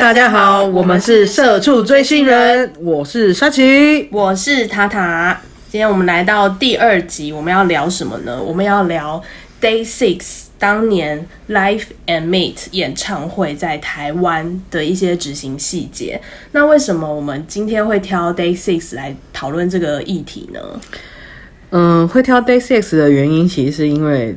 [0.00, 4.08] 大家好，我们是社畜追星人，我是沙琪。
[4.10, 5.38] 我是塔塔。
[5.70, 8.42] 今天我们来到第二集，我们要聊什么呢？
[8.42, 9.22] 我们要聊
[9.60, 16.18] Day Six 当年 Live and Meet 演唱会在台湾的一些执行细节。
[16.52, 20.60] 那为什么我们今天会挑 Day Six 来讨论这个议题呢？
[21.72, 24.34] 嗯，会挑 Day Six 的原因，其实是因为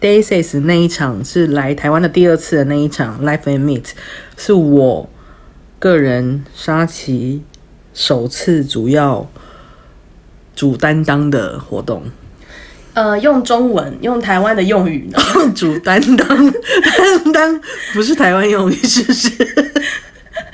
[0.00, 3.90] Day Six 那一场是来台湾的第二次的那一场 Live and Meet，
[4.36, 5.08] 是我
[5.78, 7.42] 个人沙琪
[7.92, 9.28] 首次主要
[10.54, 12.02] 主担当的活动。
[12.94, 15.18] 呃，用中文，用台湾的用语呢？
[15.54, 17.60] 主担当，担当
[17.92, 19.30] 不是台湾用语，是不是？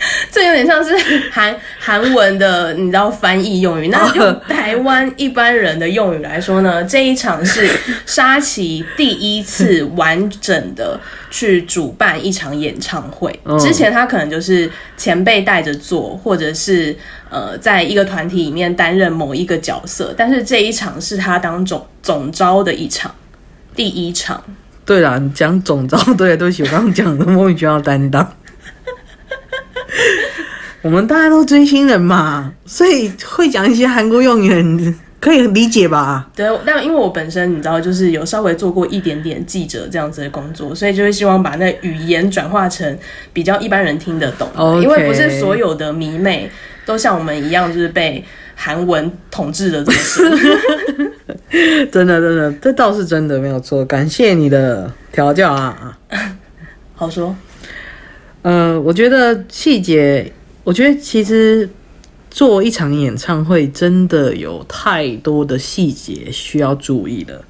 [0.32, 0.96] 这有点像是
[1.30, 3.88] 韩韩文的，你知道翻译用语。
[3.88, 7.68] 那用台湾一般人的用语来说呢，这一场是
[8.06, 10.98] 沙琪第一次完整的
[11.30, 13.38] 去主办一场演唱会。
[13.59, 16.96] 之前他可能就是前辈带着做，或者是
[17.29, 20.14] 呃，在一个团体里面担任某一个角色。
[20.16, 23.14] 但是这一场是他当总总招的一场，
[23.76, 24.42] 第一场。
[24.87, 28.26] 对啦，你讲总招，对对不起，我刚刚讲的莫名其妙担当。
[30.82, 36.30] 我们大家都追星人嘛，所以会讲一些韩国用语，可以理解吧？
[36.34, 42.98] 对，但因为我本身你知道，就是有稍微做过一点点记者这样子的工作，所以就会希望把那语言转化成
[43.34, 44.48] 比较一般人听得懂。
[44.80, 46.51] 因为不是所有的迷妹
[46.86, 49.98] 都像我们一样，就是被韩文统治的这么
[51.92, 53.84] 真的，真的，这倒是真的，没有错。
[53.84, 55.98] 感谢你的调教啊！
[56.96, 57.36] 好说。
[58.40, 60.32] 呃，我觉得细节。
[60.63, 61.69] 我觉得其实
[62.30, 67.44] 做一场演唱会真的有太多的细节需要注意了。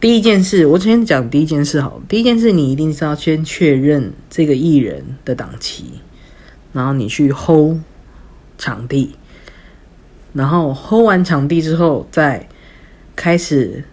[0.00, 2.02] 第一件事，我先讲第一件事好。
[2.08, 5.84] 第一件事，你一定是要先确认这个艺人的档期，
[6.72, 7.78] 然后你去 hold
[8.58, 9.12] 场地，
[10.32, 12.48] 然后 hold 完场地之后，再
[13.14, 13.84] 开始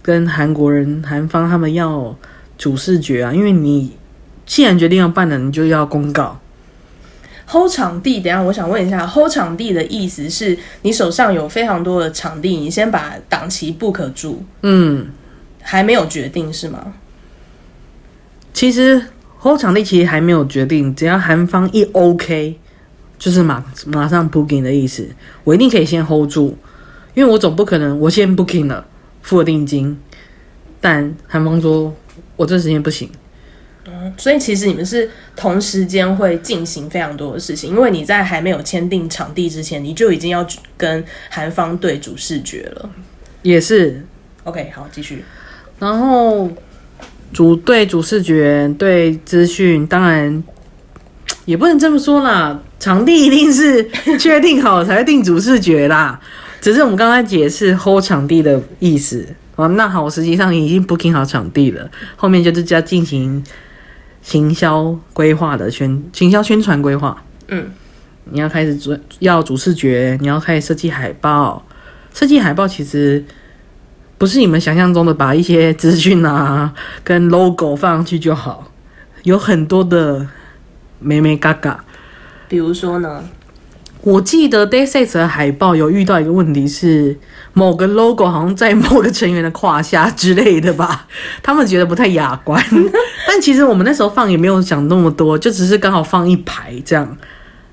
[0.00, 2.16] 跟韩国人、韩方他们要
[2.56, 3.34] 主视觉啊。
[3.34, 3.96] 因为你
[4.46, 6.40] 既然决定要办了，你就要公告。
[7.50, 15.08] Hold 场地，等下我想问一下，hold 场地的意思是你手上有非常多的场地，你先把档期 book 住，嗯，
[15.62, 16.92] 还没有决定是吗？
[18.52, 19.02] 其实
[19.40, 22.58] hold 场地其实还没有决定，只要韩方一 OK，
[23.18, 25.08] 就是马马上 booking 的意思，
[25.44, 26.56] 我一定可以先 hold 住，
[27.14, 28.86] 因为我总不可能我先 booking 了，
[29.22, 29.98] 付了定金，
[30.80, 31.94] 但韩方说
[32.36, 33.08] 我这时间不行。
[34.16, 40.46] 所以其实你们是同时间会进行非常多的事情，因为你在还没有签订场地之前，你就已经要
[40.76, 42.90] 跟韩方对主视觉了。
[43.42, 44.04] 也是
[44.44, 45.24] ，OK，好，继续。
[45.78, 46.50] 然后
[47.32, 50.42] 主对主视觉对资讯，当然
[51.44, 56.20] 也不能这么说啦，场地一定是确定好才会定主视觉啦。
[56.60, 59.24] 只是我们刚才解释 hold 场地的意思
[59.54, 59.68] 哦。
[59.68, 63.44] 那好，我实际上已经 booking 好场地了，后面就是要进行。
[64.28, 67.16] 行销规划的宣，行销宣传规划，
[67.46, 67.70] 嗯，
[68.24, 71.64] 你要开始主，要主视觉，你要开始设计海报。
[72.12, 73.24] 设计海报其实
[74.18, 78.70] 不是你们想象中的，把一些资讯啊 跟 logo 放上去就好，
[79.22, 80.28] 有很多的
[80.98, 81.82] 美美嘎嘎。
[82.48, 83.24] 比如说呢？
[84.02, 87.18] 我记得 Day Six 的海报有遇到一个问题是，
[87.52, 91.06] 某个 logo 好像在某个成员的胯下之类的吧，
[91.42, 92.62] 他们觉得不太雅观。
[93.26, 97.16] 但其实我们那时候放也没有想那么多，就只是刚好放一排这样，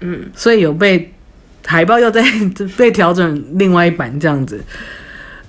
[0.01, 1.13] 嗯，所以有被
[1.65, 2.23] 海报又在
[2.75, 4.59] 被调整另外一版这样子。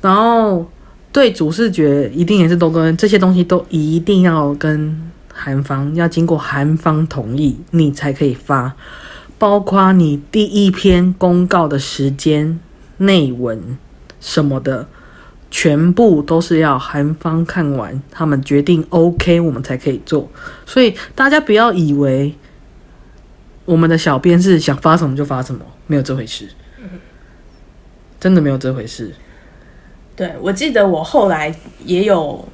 [0.02, 0.70] 然后
[1.10, 8.72] 对主视觉一定也是都跟这些东西都一定要跟韩方要经过韩方同意，你才可以发。
[9.38, 12.58] 包括你第一篇公告的时间、
[12.96, 13.76] 内文
[14.18, 14.88] 什么的，
[15.50, 20.30] 全部都是要韩方看完，他们决定 OK，我们才可以做。
[20.64, 22.34] 所以大家不要以为
[23.66, 26.48] 我们的小编是想发什么就发什么，没有这回事。
[28.18, 29.14] 真的没有这回事。
[30.16, 32.48] 对，我记得我后来也有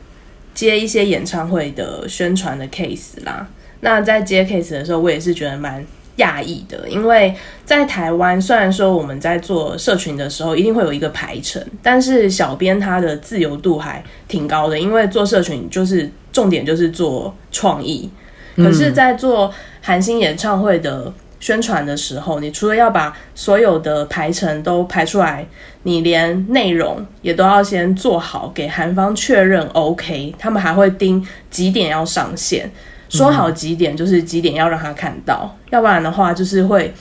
[0.52, 3.46] 接一些演唱会的宣传的 case 啦。
[3.80, 5.86] 那在接 case 的时候，我也是觉得蛮。
[6.18, 18.10] 讶异的，因为在台湾，虽然说我们在做社群的时候一定会有一个排程，但是小编他的自由度还挺高的，因为做社群就是重点就是做创意。
[18.56, 19.50] 可是，在做
[19.80, 21.10] 韩星演唱会的
[21.40, 25.46] 宣传的时候，你除了要把所有的排程都排出来，
[25.84, 32.70] 你连内容也都要先做好，给韩方确认 OK，他们还会盯几点要上线。
[33.12, 36.92] 说好几点就是几点要让他看到，要不然的话就是会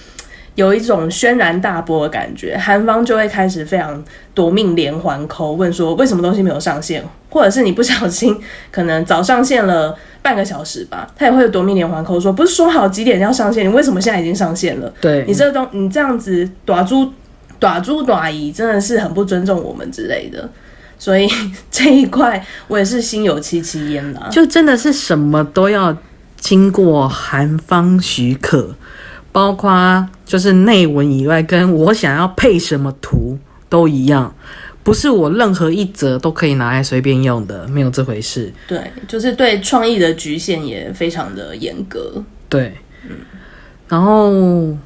[0.55, 4.03] 有一种轩然大波的感觉，韩方就会开始非常
[4.33, 8.37] 夺命连环扣，问说为什么东西没有上线，或者是你不小心
[8.69, 14.93] 可能早上线了半个小时吧，他也会夺命连环扣说不是说好几点要上线，你为什么现在已经上线了？
[14.99, 17.09] 对你这个东你这样子短猪
[17.57, 20.49] 短猪短姨真的是很不尊重我们之类的，
[21.01, 21.27] 所以
[21.71, 24.27] 这一块我也是心有戚戚焉啦。
[24.31, 25.97] 就真的是什么都要
[26.37, 28.75] 经过韩方许可，
[29.31, 34.35] 包括就是内文以外，跟我想要配什么图都一样，
[34.83, 38.53] 不是我任何一则都可以拿来随便用的，没有这回事。
[38.67, 42.23] 对，就是对创意的局限也非常的严格。
[42.47, 42.75] 对，
[43.09, 43.15] 嗯
[43.87, 44.77] 然后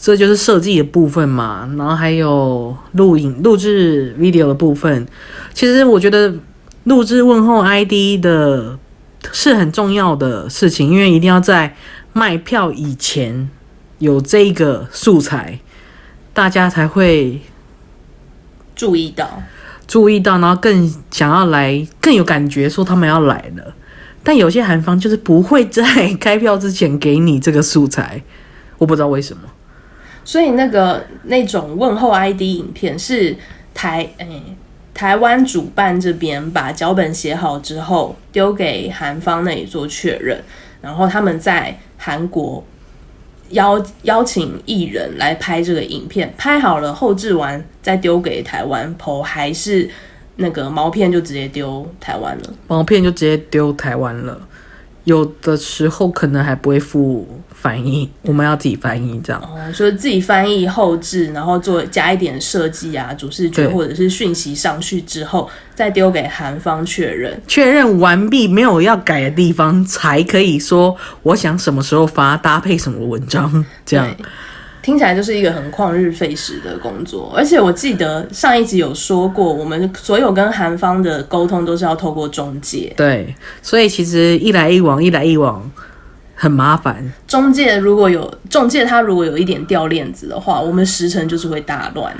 [0.00, 5.06] 这就是设计的部分嘛，然后还有录影、录制 video 的部分。
[5.52, 6.32] 其实我觉得
[6.84, 8.78] 录制问候 ID 的
[9.32, 11.74] 是很重要的事情，因为一定要在
[12.12, 13.50] 卖票以前
[13.98, 15.58] 有这个素材，
[16.32, 17.40] 大家才会
[18.76, 19.42] 注意到，
[19.86, 23.74] 注意到，然后更想要来，更有感觉，说他们要来了。
[24.22, 25.82] 但有些韩方就是不会在
[26.20, 28.22] 开票之前给你这个素材，
[28.78, 29.42] 我不知道为什么。
[30.28, 33.34] 所以那个那种问候 ID 影片是
[33.72, 34.42] 台诶、
[34.92, 40.38] 台湾主办这边把脚本写好之后丢给韩方那里做确认，
[40.82, 42.62] 然后他们在韩国
[43.52, 49.88] 邀邀请艺人来拍这个影片，拍好了后置完再丢给台湾 PO，还是
[50.36, 52.54] 那个毛片就直接丢台湾了？
[52.66, 54.38] 毛片就直接丢台湾了，
[55.08, 59.40] 有的时候可能还不会附翻译，我们要自己翻译这样。
[59.42, 67.40] 哦，就是自己翻译后置，然后做加一点设计啊，主视觉或者是讯息上去之后，再丢给韩方确认。
[67.48, 74.14] 确认完毕没有要改的地方，才可以说我想什么时候发，搭配什么文章这样。
[74.88, 85.70] 对听起来就是一个很旷日费时的工作，而且我记得上一集有说过，我们所有跟韩方的沟通都是要透过中介，对，所以其实一来一往，一来一往
[86.34, 87.12] 很麻烦。
[87.26, 92.10] 中介如果有中介他如果有一点掉链子的话，我们时辰就是会大乱。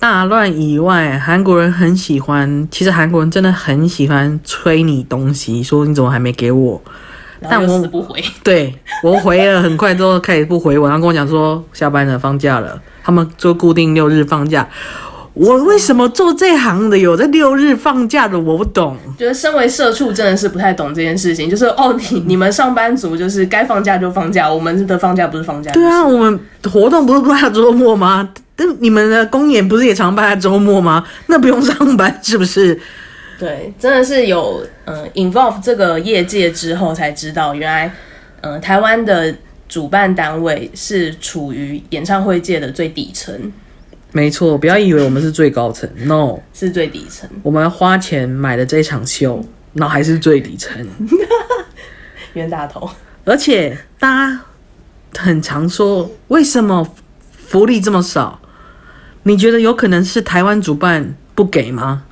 [0.00, 6.82] 大乱以外，韩国人很喜欢，其实韩国人真的很喜欢催你东西，说你怎么还没给我？
[7.50, 14.68] 但我死不回， 对我回了很快之后开始不回我，然后跟我讲说下班了，放假了，他们就固定六日放假。
[15.34, 18.38] 我为什么做这行的有在六日放假的？
[18.38, 18.96] 我不懂。
[19.18, 26.38] 觉得身为社畜真的是不太懂这件事情，就是哦，你你们上班族就是该放假就放假，我们的放假不是放假，对啊，我们
[26.70, 28.28] 活动不是办在周末吗？
[28.54, 31.02] 但你们的公演不是也常办在周末吗？
[31.26, 32.80] 那不用上班是不是？
[33.38, 37.86] 对，真的是有嗯、呃 involve 这个业界之后才知道，原来
[38.42, 39.34] 嗯、呃台湾的
[39.68, 43.52] 主办单位是处于演唱会界的最底层，
[44.12, 47.28] 没错，不要以为我们是最高层，no，是最底层。
[47.42, 50.86] 我们花钱买的这场秀，那还是最底层。
[52.34, 52.88] 冤大头，
[53.24, 54.40] 而且大家
[55.18, 56.94] 很常说，为什么
[57.32, 58.40] 福利这么少？
[59.24, 62.04] 你觉得有可能是台湾主办不给吗？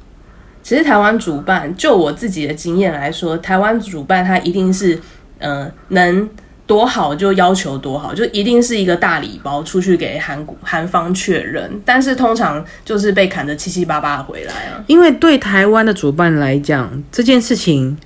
[0.63, 4.95] 其实台湾主办，就我自己的经验来说，台湾主办它一定是
[5.39, 6.29] 嗯、呃能。
[6.65, 14.83] 多好就要求多好，就一定是一个大礼包出去给韩国韩方确认，但是通常就是被砍得七七八八回来啊。
[14.87, 17.99] 因为对台湾的主办来讲，这件事情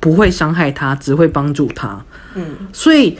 [0.00, 2.04] 不会伤害他，只会帮助他。
[2.34, 3.16] 嗯，所以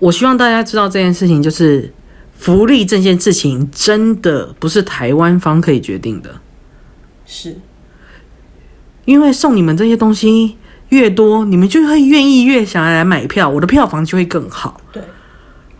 [0.00, 1.92] 我希望大家知道这件事情，就是
[2.36, 6.30] 福利这件事情真的不是台湾方可以决定的，
[7.24, 7.56] 是
[9.06, 10.58] 因为送你们这些东西
[10.90, 14.78] 越多，你们就会愿意越想要来买票，我的票房就会更好。
[14.92, 15.02] 对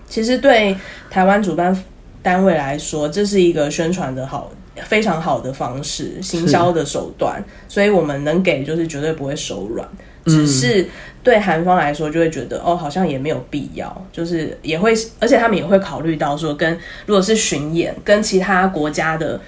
[0.08, 0.74] 其实对
[1.10, 1.76] 台湾主办
[2.22, 4.50] 单位来说，这是一个宣传的好
[4.84, 9.86] 非常好的方式，行销的手段，所以我们能给就是绝对不会手软。
[10.24, 10.84] 只是
[11.22, 19.40] 对韩方来说，就会觉得哦，好像也没有必要，就是也会，而且他们也会考虑到说，跟如果是巡演，跟其他国家的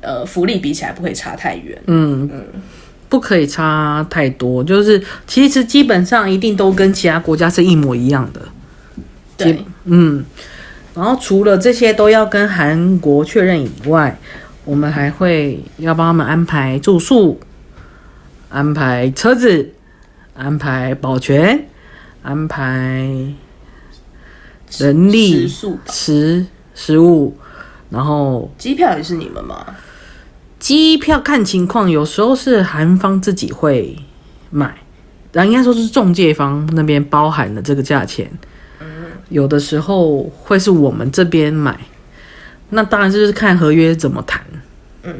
[0.00, 1.76] 呃福利比起来，不会差太远。
[3.10, 8.40] 不可以差太多，就是其实基本上一定都跟其他国家是一模一样的。
[9.36, 10.24] 对，嗯，
[10.94, 14.16] 然后除了这些都要跟韩国确认以外，
[14.64, 17.40] 我们还会要帮他们安排住宿、
[18.48, 19.70] 安排车子、
[20.34, 21.66] 安排保全、
[22.22, 23.10] 安排
[24.78, 27.36] 人力食、食食物，
[27.88, 29.66] 然后机票也是你们吗？
[30.70, 33.98] 机票看情况，有时候是韩方自己会
[34.50, 34.72] 买，
[35.32, 38.30] 然后应该说是中介方那边包含了这个价钱，
[39.30, 41.76] 有的时候会是我们这边买，
[42.68, 44.40] 那当然就是看合约怎么谈，
[45.02, 45.12] 嗯，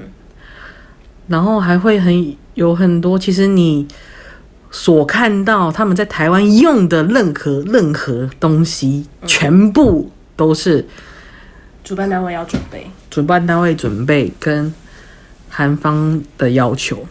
[1.27, 3.89] 然后还会很有很多，其实你
[4.71, 10.87] 所看到他们在台湾用的任何任何东西，全部都是
[11.83, 12.89] 主办单位要准备。
[13.11, 14.73] 主办单位准备跟
[15.51, 17.07] 韩方的要求。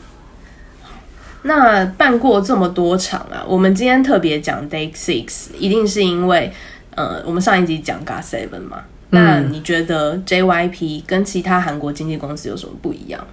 [1.44, 6.52] 那办过这么多场啊，我们今天特别讲 Day Six，一定是因为
[6.96, 8.84] 呃，我们上一集讲 Got Seven 嘛。
[9.12, 13.26] 那你觉得 JYP 跟其他韩国经纪公司有什么不一样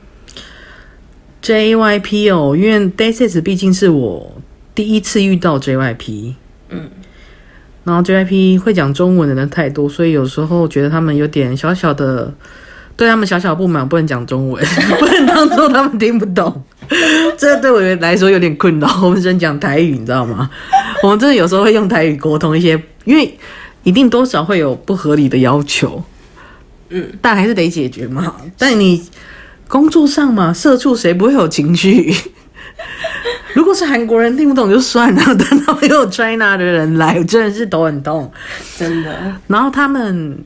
[1.42, 4.40] ？JYP 哦，因为 Day Six 毕竟是我
[4.74, 6.34] 第一次遇到 JYP，
[6.70, 6.88] 嗯，
[7.84, 12.32] 然后 JYP 会讲中文的人太多，所以有时候觉得他们有点小小的，
[12.96, 14.64] 对他们小小不满，不能讲中文，
[14.98, 16.64] 不能当做他们听不懂，
[17.36, 18.88] 这对我来说有点困扰。
[19.02, 20.48] 我们只能讲台语，你知道吗？
[21.02, 23.38] 我们真的有时候会用台语沟通一些，因为
[23.82, 26.02] 一定多少会有不合理的要求，
[26.88, 28.34] 嗯，但还是得解决嘛。
[28.58, 29.06] 但你
[29.68, 32.14] 工作上嘛，社畜谁不会有情绪？
[33.54, 38.30] 如果是韩国人听不懂就算了，等到有 China 的人来，我真的是头很痛。
[38.78, 40.38] 真的，然后他们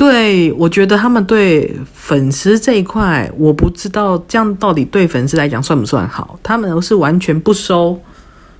[0.00, 6.40] 对我觉得他们对粉丝这一块，我不知道这样到底对粉丝来讲算不算好？
[6.42, 8.00] 他们是完全不收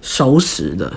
[0.02, 0.92] 熟食的。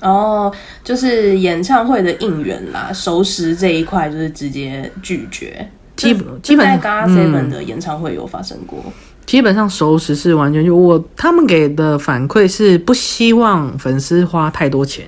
[0.00, 0.52] 哦，
[0.84, 5.66] 就是演唱会的应援啦，熟食这一块就是直接拒绝。
[5.96, 8.78] 基本基本这在 GARA Seven 的演唱会有发生过。
[9.24, 15.06] 基本上熟食是完全就我他们给的反馈是不希望粉丝花太多钱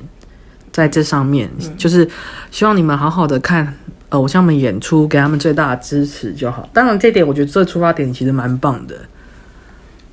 [0.74, 2.06] 在这上面，就是
[2.50, 3.72] 希望你们好好的看
[4.08, 6.68] 偶像们演出，给他们最大的支持就好。
[6.72, 8.96] 当然这点我觉得这出发点其实蛮棒的。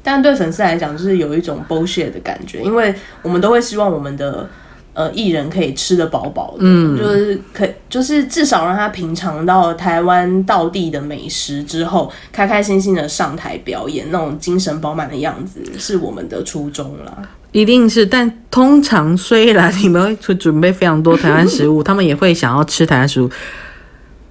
[0.03, 4.47] 但对粉丝来讲，就是有一种 bullshit 的感觉，因为我们都会希望我们的
[4.93, 17.17] 呃艺人可以吃得饱饱的，嗯，就是可就是至少让他品尝到台湾道地的美食之后，开开心心的上台表演，那种精神饱满的样子，是我们的初衷啦。
[17.51, 23.29] 一定是，但通常虽然你们会准备非常多台湾食物，他们也会想要吃台湾食物。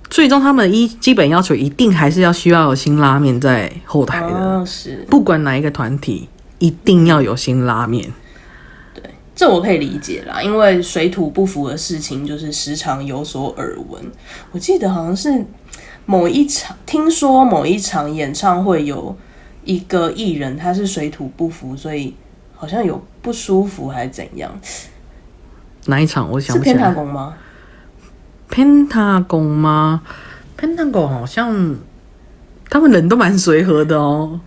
[0.09, 8.11] 最终，他们一基本要求一定还是要需要有新拉面在后台的，哦，是不管哪一个团体，一定要有新拉面。
[8.95, 9.03] 对
[9.37, 14.03] 这我可以理解啦，因为水土不服的事情就是时常有所耳闻。
[14.51, 15.45] 我记得好像是
[16.07, 19.17] 某一场，听说某一场演唱会有
[19.65, 22.13] 一个艺人他是水土不服，所以
[22.61, 24.53] 好像有不舒服还是怎样？
[25.87, 26.31] 哪一场？
[26.31, 27.05] 我想是偏塔不起来。
[27.05, 27.35] 宫吗
[28.51, 30.03] ？Pentagon 吗
[30.59, 31.77] ？Pentagon 好像
[32.69, 34.39] 他们人都蛮随和的哦。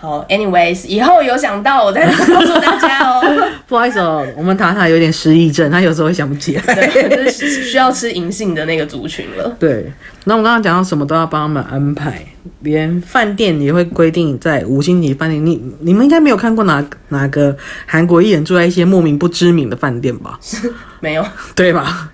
[0.00, 3.20] 好，anyways，以后有想到我再告诉大家哦。
[3.66, 6.62] 不好意思哦，我们塔塔有点失忆症，他有时候会想不起来。
[6.74, 9.56] 对，就是需要吃银杏的那个族群了。
[9.58, 9.92] 对，
[10.24, 12.24] 那我刚刚讲到什么都要帮他们安排，
[12.60, 15.44] 连饭店也会规定在五星级饭店。
[15.44, 20.38] 你你们应该没有看过哪哪个韩国艺人住在一些莫名不知名的饭店吧？
[21.00, 21.26] 没有，
[21.56, 22.12] 对吧？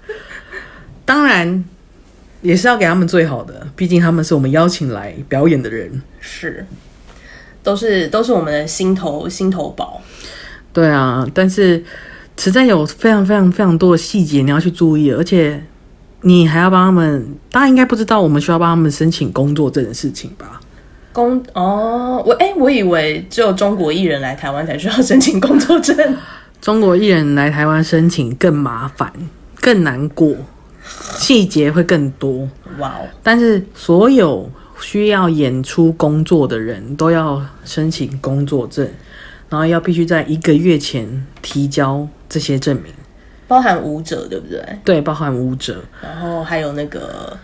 [1.04, 1.62] 当然
[2.40, 6.02] 也是要给他们最好的，毕竟他们是我们邀请来表演的人。
[6.18, 6.64] 是，
[7.64, 10.00] 都是都是我们的心头心头宝。
[10.73, 11.83] 对啊，但是
[12.37, 15.61] 实在有非常非常非常多的细节你要去注意，而且
[16.21, 17.35] 你还要帮他们。
[17.50, 20.61] 大家应该不知道，我们需要帮他们申请工作证的事情吧？
[21.12, 25.97] 工哦，我哎、我以为只有中国艺人来台湾才需要申请工作证。
[26.61, 29.12] 中国艺人来台湾申请更麻烦、
[29.61, 30.35] 更难过，
[31.16, 32.49] 细节会更多。
[32.78, 34.50] 哇哦，但是所有
[34.81, 38.88] 需要演出工作的人都要申请工作证，
[39.49, 42.93] 然后要必须在一个月前提交这些证明。
[43.47, 44.61] 包含舞者对不对？
[44.85, 47.37] 对，包含舞者，然后还有那个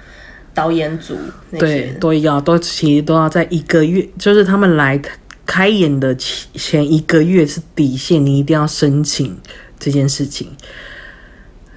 [0.55, 1.17] 导演组
[1.51, 5.01] 那对，，都要都其实都要在一个月，就是他们来
[5.45, 9.39] 开演的前前一个月是底线，你一定要申请
[9.79, 10.49] 这件事情。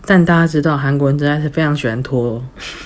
[0.06, 2.42] 但大家知道，韩国人真的是非常喜欢拖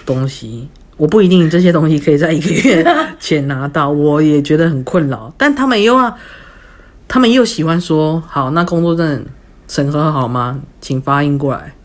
[0.05, 0.67] 东西。
[0.97, 2.83] 我不一定这些东西可以在一个月
[3.19, 5.31] 前拿到，我也觉得很困扰。
[5.37, 6.17] 但他们又要，
[7.07, 9.25] 他们又喜欢说：“好，那工作证
[9.67, 10.59] 审核好吗？
[10.81, 11.75] 请发印过来。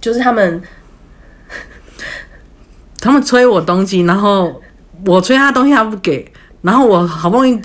[0.00, 0.62] 就是他们
[3.00, 4.60] ”他们催我东西，然后
[5.06, 7.60] 我催他东西，他不给，然后我好不容易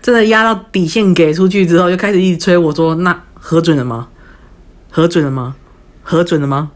[0.00, 4.08] 真的压到底线给出去之后，就开始一直催我说：“那核准了吗？
[4.90, 5.56] 核准了吗？
[6.02, 6.70] 核准了吗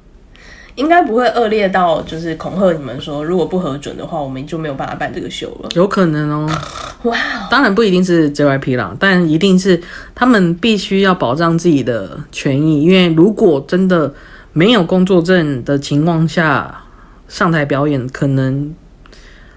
[0.80, 5.68] 应该不会恶劣到就是恐吓你们说，如果不核准的话，我们就没有办法办这个秀了。
[5.75, 6.50] 有可能哦。
[7.02, 7.16] 哇，
[7.50, 9.80] 当然不一定是 JYP 啦，但一定是
[10.14, 14.12] 他们必须要保障自己的权益，因为如果真的
[14.54, 16.82] 没有工作证的情况下
[17.28, 18.75] 上台表演，可能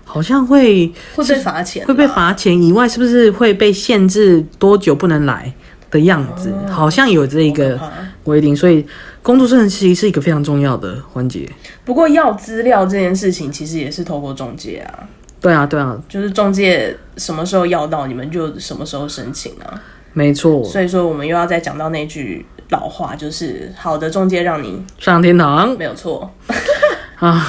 [0.04, 5.52] 好像会会被罚钱，会被罚钱以外，是不是会被限制多久不能来
[5.90, 6.54] 的样子？
[6.70, 7.80] 好像有这一个
[8.24, 8.86] 规定，所以
[9.22, 11.50] 工作证其实是一个非常重要的环节。
[11.86, 15.08] 不过要资料这件事情，其实也是透过中介啊。
[15.42, 19.82] 对啊，对啊，就是中介什么时候要到，你们就什么时候申请啊。
[20.14, 20.64] 没错。
[20.64, 26.32] 所以说，我们又要再讲到那句老话，就是好的中介让你上天堂，没有错
[27.20, 27.46] 啊。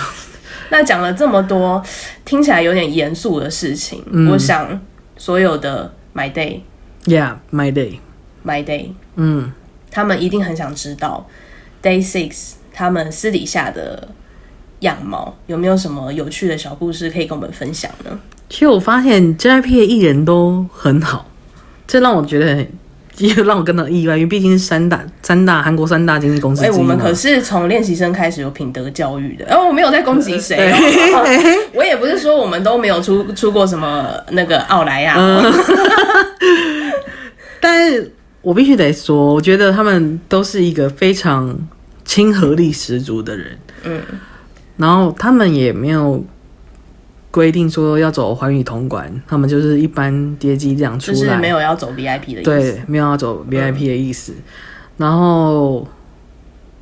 [0.71, 1.81] 那讲了这么多，
[2.25, 4.81] 听起来有点严肃的事情，我想
[5.17, 9.53] 所有的 My Day，Yeah，My Day，My Day，嗯，
[9.95, 11.27] 他们一定很想知道
[11.83, 14.09] Day Six 他们私底下的。
[14.81, 18.11] 样貌有没有什么有趣的小故事可以跟我们分享呢？
[18.51, 21.27] 其实我发现 JYP 的艺人都很好，
[21.87, 22.67] 这让我觉得
[23.17, 26.67] 也让我感到意外，因为毕竟是三大三大韩国三大经纪公司。
[26.67, 29.47] 哎，我们可是从练习生开始有品德教育的。
[29.47, 30.71] 然后我没有在攻击谁，
[31.73, 35.17] 我也不是说我们都没有出出过什么那个奥莱亚。
[37.59, 38.13] 但是
[38.45, 41.59] 我必须得说，我觉得他们都是一个非常
[42.05, 43.59] 亲和力十足的人。
[43.85, 44.01] 嗯。
[44.77, 46.25] 然后他们也没有
[47.31, 54.33] 规定说要走环宇通关，他们就是一般接机这样出来，就是没有要走 VIP 的意思，对，没有要走 VIP 的意思。
[54.97, 55.87] 然后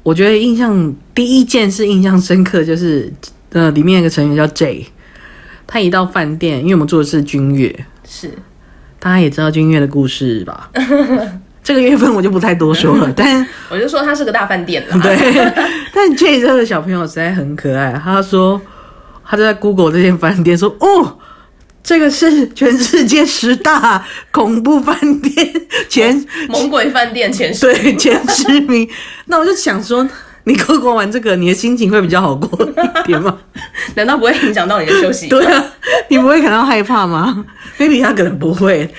[0.02, 3.12] 我觉得印象第一件是印象深刻，就是
[3.50, 4.86] 呃，里面一个成员叫 J，
[5.66, 8.30] 他一到饭店，因为我们住的是君悦，是，
[8.98, 10.70] 大家也知道君悦的故事吧？
[11.64, 14.98] 这个月份我就不太多说了， 但我就说他是个大饭店了。
[15.00, 15.52] 对，
[15.94, 18.00] 但 J 这个小朋友实在很可爱。
[18.02, 18.60] 他说
[19.24, 21.18] 他就在 Google 这间饭店说：“哦，
[21.82, 25.52] 这个是全世界十大恐怖饭店
[25.88, 28.88] 前猛鬼饭店前对前十名。”
[29.26, 30.06] 那我就想说，
[30.44, 33.38] 你 Google 完这个，你的心情会比较好过一点吗？
[33.94, 35.28] 难道不会影响到你的休息？
[35.28, 35.64] 对啊，
[36.08, 37.44] 你不会感到害怕吗
[37.78, 38.92] ？Maybe 他可能不会。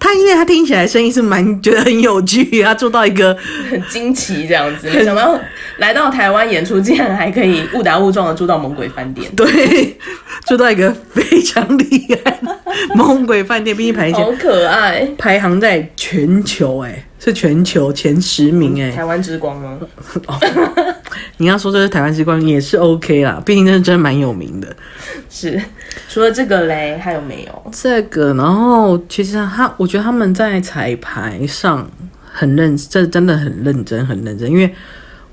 [0.00, 3.36] 他因为他听起来声音是蛮觉得很有趣，他做到一个
[3.70, 5.38] 很惊奇这样子，没想到
[5.76, 9.30] 来到台湾演出，竟然还可以误打误撞的住到猛鬼饭店。
[9.36, 9.96] 对，
[10.46, 12.40] 住到一个非常厉害
[12.94, 18.90] 猛鬼饭店，毕竟排好可爱，排行在全球哎，是全球前十名哎。
[18.90, 19.78] 台湾之光吗？
[21.36, 24.74] 你要说这是台湾之光也是 OK 啦，毕竟这是真的蛮有名的。
[25.28, 25.60] 是。
[26.08, 28.34] 除了这个嘞，还有没有这个？
[28.34, 31.88] 然后其实他，我觉得他们在彩排上
[32.24, 34.50] 很认，这真的很认真，很认真。
[34.50, 34.74] 因为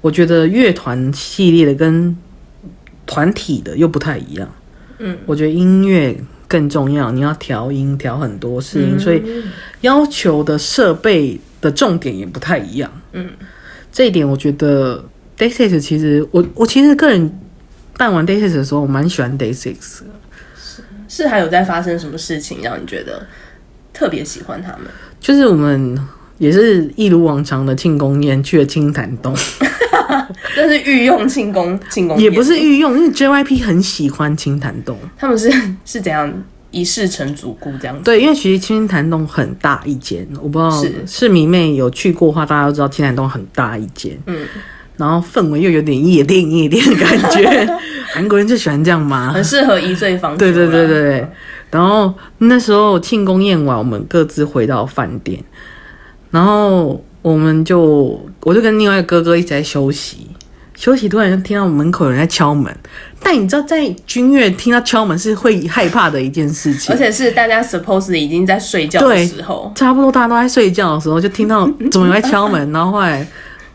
[0.02, 2.15] 我觉得乐团系列的跟
[3.06, 4.50] 团体的又不太一样。
[5.00, 6.15] 嗯，我觉得音乐
[6.47, 9.21] 更重要，你要调音调很多事情，所以
[9.82, 12.89] 要求的设备的重点也不太一样。
[13.12, 13.30] 嗯，
[13.91, 15.03] 这一点我觉得
[15.38, 17.39] Day Six 其实我我其实个人
[17.97, 20.06] 办完 Day Six 的时候，我蛮喜欢 Day Six 的。
[21.10, 23.25] 是还有在发生什么事情让你觉得
[23.93, 24.82] 特别喜欢他们？
[25.19, 25.97] 就是我们
[26.38, 29.34] 也是一如往常的庆功宴去了青潭洞，
[30.56, 35.49] 但是御用庆功庆功，也不是御用，因为 JYP 很喜欢青潭洞，他们是
[35.86, 36.32] 是怎样
[36.71, 38.03] 一世成主顾这样子？
[38.03, 44.45] 对，因为其实青潭洞很大一间，我不知道是迷妹有去过的话，大家都知道青潭洞很大一间，嗯。
[44.97, 47.77] 然后氛围又有点夜店夜店的感觉，
[48.12, 49.32] 韩国人就喜欢这样吗？
[49.32, 51.27] 很适合一醉方对对对对对。
[51.69, 55.39] 然后那时候庆功宴完，我们各自回到饭店，
[56.32, 60.27] 然后我们就我就跟另外一个哥哥一直在休息，
[60.77, 62.73] 休息突然就听到门口有人在敲门。
[63.21, 73.27] 但你知道，在军乐听到敲门是会害怕的一件事情，而且是大家 suppose 已经在睡觉的时候， 差不多大家都在睡觉的时候，就听到怎么有人在敲门，然后后来。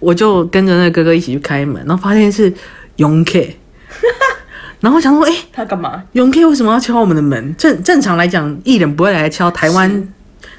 [0.02, 2.52] 我就跟着那个哥哥一起去开门，然后发现是
[2.96, 3.56] 永 K，
[4.82, 6.02] 然后想说，哎，他干嘛？
[6.14, 7.54] 永 K 为什么要敲我们的门？
[7.56, 10.08] 正正常来讲，艺人不会来敲台湾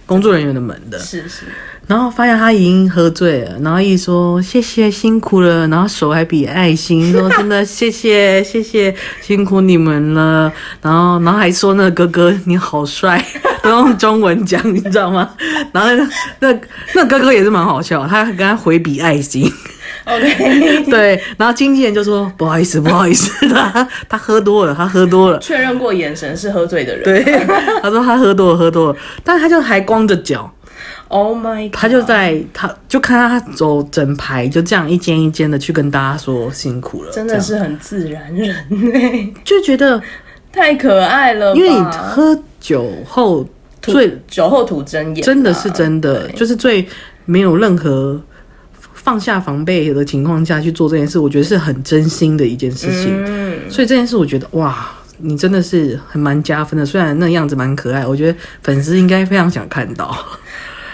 [0.05, 0.97] 工作人员的门的。
[0.97, 1.43] 是是。
[1.85, 13.23] 然后发现他已经喝醉了，然后一说谢谢辛苦了，然后手还比爱心，说真的谢谢 谢谢辛苦你们了，然后然后还说那个哥哥你好帅，
[13.61, 15.29] 都用中文讲，你知道吗？
[15.73, 15.89] 然后
[16.39, 16.57] 那
[16.93, 19.51] 那哥哥也是蛮好笑，他跟他回比爱心
[20.05, 27.23] ，OK， 对，然后经纪人就说不好意思不好意思，他他喝多了，他喝多了，确认过眼神是喝醉的人，对，
[27.81, 30.49] 他说他喝多了喝多了，但他就还光着脚。
[31.13, 40.01] Oh my，God 他就在他就看他走整排，就这样一间一间的去跟大家说辛苦了，真的是很自然人呢，就觉得，
[40.51, 41.55] 太可爱了。
[41.55, 43.47] 因为你喝酒后
[43.79, 46.83] 最酒后吐真言啊，真的是真的，就是最
[47.25, 48.19] 没有任何
[48.95, 53.23] 放下防备的情况下去做这件事，我觉得是很真心的一件事情。
[53.23, 56.83] 嗯，所以这件事，我觉得哇，你真的是很蛮加分的。
[56.83, 60.17] 虽然那样子蛮可爱，我觉得粉丝应该非常想看到。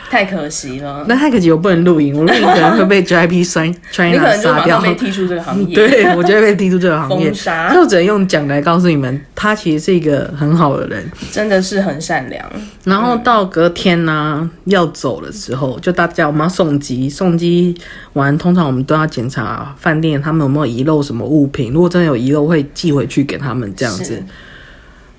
[0.09, 1.05] 太可惜了。
[1.07, 4.95] 那太可惜，我不能录影，我录影可能会被 JIP 酸你可 China 杀掉马上。
[4.95, 7.35] 被踢出这个行业，对，我就会被踢出这个行业封。
[7.35, 11.09] 杀，就只能用讲来告诉你们，他其实是一个很好的人。
[11.31, 12.43] 真的是很善良。
[12.83, 17.75] 然后到隔天呢、要走的时候，就大家我们要送机，送机
[18.13, 24.23] 完，通常我们都要检查饭店他们有没有遗漏什么物品，如果真的有遗漏，会寄回去给他们这样子。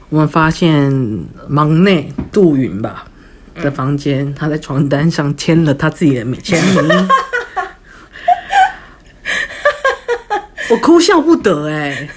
[0.09, 0.93] 我们发现
[1.47, 3.05] 忙内杜云吧
[3.61, 7.09] 的房间，他在床单上签了他自己的签名，
[10.71, 12.09] 我哭笑不得哎、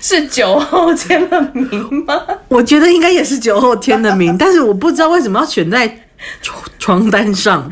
[0.00, 2.22] 是酒后签了名吗？
[2.48, 6.06] 我觉得应该也是酒后签的名，但是我不知道为什么要选在
[6.40, 7.70] 床床单上。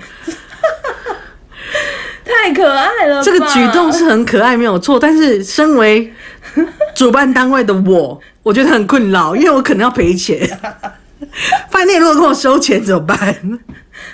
[2.24, 4.98] 太可爱了吧，这个举动是很可爱，没有错。
[4.98, 6.12] 但是身为
[6.94, 10.48] 主办单位的我，我觉得很困扰，因为我可能要赔钱。
[11.70, 13.36] 饭店如果跟我收钱怎么办？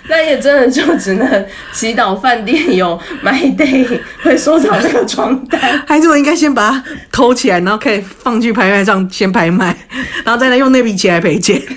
[0.08, 5.82] 那也真的就只能祈祷饭店有 My Day 会收藏这个床单。
[5.86, 9.76] 还是我应该先把它偷起来，然后可以放去拍卖上先拍卖，
[10.24, 11.60] 然后再来用那笔钱来赔钱？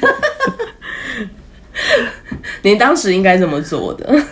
[2.64, 4.24] 你当时应该这么做的，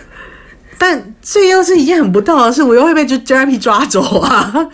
[0.78, 4.68] 但这又是一件很不道的事，我又会被 JYP 抓走啊！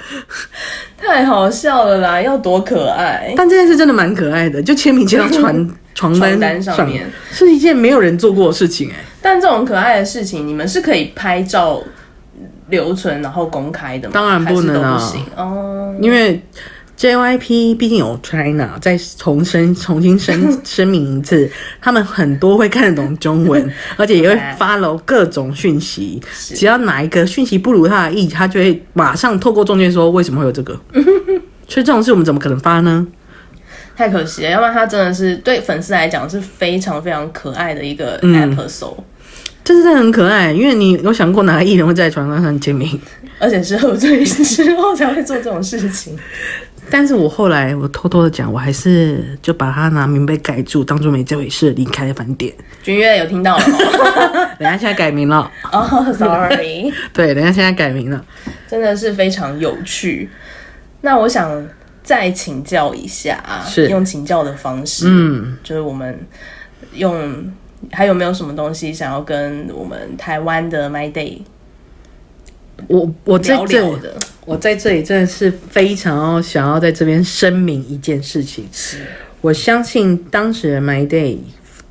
[0.96, 2.20] 太好笑了啦！
[2.20, 11.82] 要多可爱，但这件事真的蛮可爱的，就签名签到床床床单单上面是一件没有人做过的事情哎、但这种可爱的事情，你们是可以拍照
[12.68, 14.12] 留存然后公开的吗？
[14.14, 15.96] 当然不能啊还是都不行哦。
[16.00, 16.40] 因为
[16.98, 26.22] JYP 毕竟有 China，再重申重新声声明一次， 他们很多会看得懂中文， 而且也会 follow 各种讯息。
[26.32, 30.78] 只要哪一个讯息不如他的意，他就会马上透过中间说为什么会有这个。
[31.68, 33.06] 所以这种事我们怎么可能发呢？
[33.96, 38.94] 太可惜了，要不然它真的是对粉丝来讲是非常非常可爱的一个嗯 episode，、
[39.64, 43.00] 这是真的很可爱，因为你有想过哪个艺人会在床单上签名？
[43.38, 46.16] 而且是喝醉之后才会做这种事情。
[46.88, 52.54] 但是我后来我偷偷的讲，我还是就把他拿名被盖住，当做没这回事，离开了饭店。
[52.82, 53.74] 君越有听到了吗？
[54.58, 58.24] 人家现在改名了，哦、s o r r y 对，人家现在改名了。
[58.68, 60.30] 真的是非常有趣。
[61.00, 61.50] 那我想
[62.06, 66.16] 再请教一下啊，是用请教的方式，嗯，就是我们
[66.94, 67.52] 用
[67.90, 71.40] 还有没有什么东西想要跟我们台湾的 My Day
[72.86, 74.16] 我我在聊这里，聊的？
[74.44, 78.68] 我在这里真的是非常要想要在这边声明一件事情。
[78.70, 78.98] 是
[79.40, 81.38] 我相信当时的 My Day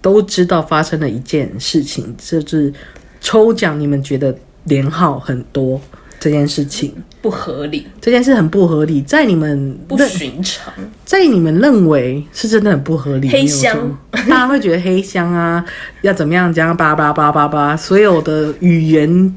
[0.02, 2.74] 都知道发生了一件事情，就是
[3.20, 5.82] 抽奖，你们觉得连号很多
[6.26, 10.74] 这件事情，不合理、这件事很不合理，在你们不认寻常，
[11.06, 15.64] 在你们认为是真的很不合理，黑箱， 大家会觉得黑箱啊，
[16.02, 19.36] 要怎么样怎样，叭叭叭叭叭，所有的语言，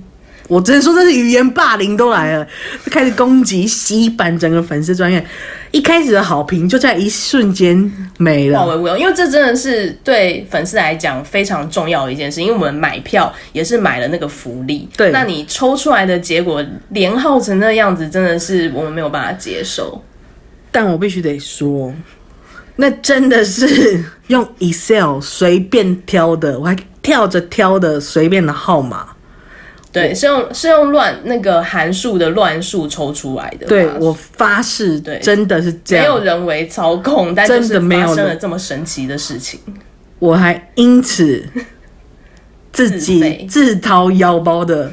[0.49, 2.45] 我只能说这是语言霸凌都来了，
[2.85, 5.25] 就开始攻击洗版整个粉丝专业，
[5.71, 8.59] 一开始的好评就在一瞬间没了。
[8.59, 14.89] 化为乌有，因为这真的是对粉丝来讲非常重要的一件事，因为我们买票也是买了那个福利。
[14.97, 20.03] 对那你抽出来的结果连号成那样子，真的是我们没有办法接受。
[20.73, 21.95] 但我必须得说，
[22.77, 29.09] 那真的是用 Excel 随便挑的，我还跳着挑的随便的号码。
[29.91, 33.67] 对，是用是用乱那个函数的乱数抽出来的。
[33.67, 36.23] 对我发誓，对真的是这样没有。
[36.23, 39.59] 人为操控，但是真的没有发生了这么神奇的事情。
[40.19, 41.43] 我还因此
[42.73, 44.93] 自 自己自掏腰包的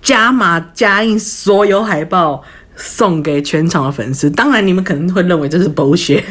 [0.00, 2.42] 加码加印所有海报
[2.76, 4.30] 送给全场的粉丝。
[4.30, 6.22] 当然，你们可能会认为这是 bullshit，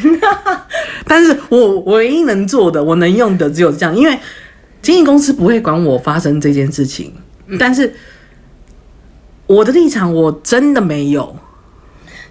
[1.06, 4.18] 但是我我唯一能做的，我能用的只有这样，因为
[4.80, 7.12] 经纪公司不会管我发生这件事情，
[7.58, 7.94] 但是
[9.46, 11.36] 我的立场我真的没有。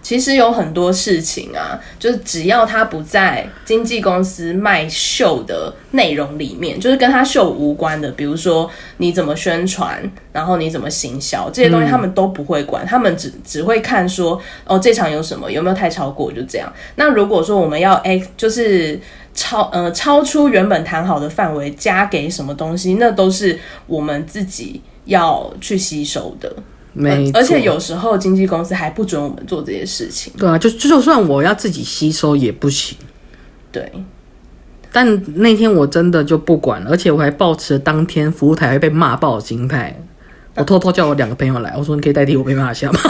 [0.02, 10.00] 其实有很多事情啊，就是只要他不在经纪公司卖秀的内容里面，就是跟他秀无关的，比如说你怎么宣传，
[10.32, 16.72] 然后你怎么行销这些东西，他们都不会管，他们只只会看说哦这场有什么，有没有太超过，就这样。
[16.98, 19.00] 那如果说我们要哎，就是
[19.34, 26.56] 超呃超出原本谈好的范围加给什么东西，那都是我们自己要去吸收的。
[26.98, 30.32] 没而且有时候经纪公司还不准我们做这些事情。
[30.38, 32.98] 对啊，就就算我要自己吸收也不行。
[33.70, 33.92] 对，
[34.94, 40.02] 但那天我真的就不管了，而且我还抱持当天服务台会被骂爆的心态。
[40.56, 43.00] 我偷偷叫我两个朋友来，我说你可以代替我被骂一下吗？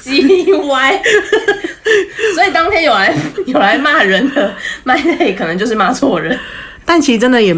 [0.00, 1.02] 叽歪。
[2.36, 3.12] 所以当天有来
[3.46, 6.38] 有来骂人的 麦内，可能就是骂错人。
[6.84, 7.52] 但其实真的也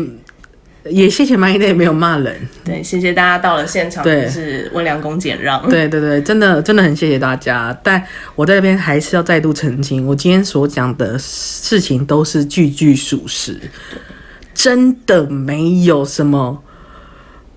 [0.91, 5.69] 也谢谢 My Day 没有骂人，对，谢谢大家到了现场，对就是温良恭俭让。
[5.69, 7.77] 对对对，真的真的很谢谢大家。
[7.83, 8.03] 但
[8.35, 13.59] 我在这边还是要再度澄清，我今天所讲的事情都是句句属实，
[14.55, 16.63] 真的没有什么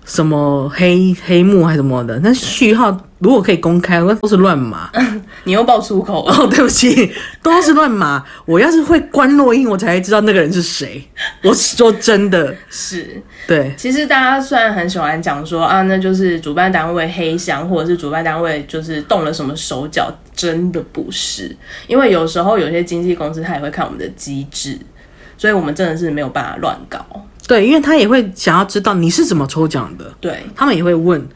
[0.04, 2.18] 什么黑黑幕还是什么的。
[2.20, 4.90] 那序号如果可以公开，那都是乱码。
[5.44, 6.26] 你又爆粗口。
[6.26, 8.24] 哦，对不起，都是乱码。
[8.46, 11.02] 我要是会关落音，我才会知道那个人是谁。
[11.42, 21.54] 我说真的，是，对其实大家虽然很喜欢讲说啊，那就是主办单位黑箱，或者是主办单位就是动了什么手脚，真的不是。
[21.86, 24.78] 因为有时候有些经纪公司他也会看我们的机制，
[25.36, 27.04] 所以我们真的是没有办法乱搞。
[27.46, 30.10] 对，因为他也会想要知道你是怎么抽奖的。
[30.20, 31.26] 对，他们也会问。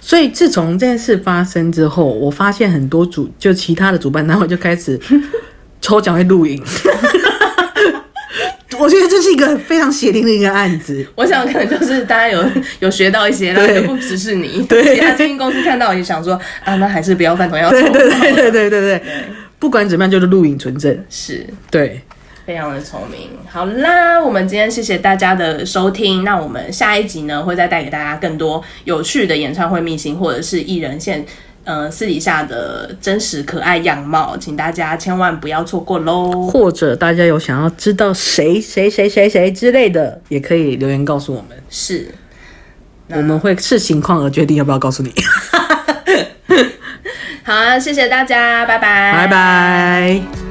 [0.00, 4.98] 所以自从这件事发生之后，我发现很多主就其他的主办单位就开始
[5.80, 6.62] 抽奖会录影。
[8.78, 11.06] 我觉得这是一个非常血淋淋的案子。
[11.14, 12.42] 我想可能就是大家有
[12.80, 17.92] 有学到一些，然后不只是你，对其他经纪公司看到也想说啊，那还是不要犯同样错误。
[17.92, 19.02] 对对对对对对对，
[19.58, 20.98] 不管怎么样就是录影存证。
[21.10, 21.46] 是。
[21.70, 22.00] 对，
[22.50, 23.28] 非常的聪明。
[23.48, 26.24] 好啦，我们今天谢谢大家的收听。
[26.24, 31.24] 那我们下一集呢，会再带给大家更多有趣的演唱会秘辛，或者是艺人现
[31.62, 36.48] 呃私底下的真实可爱样貌，请大家千万不要错过喽。
[36.48, 42.12] 或者大家有想要知道谁谁谁谁谁之类的，也可以留言告诉我们，是，
[43.10, 45.14] 我们会视情况而决定要不要告诉你。
[47.44, 50.49] 好啊，谢谢大家，拜拜，拜拜。